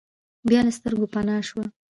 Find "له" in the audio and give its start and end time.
0.65-0.71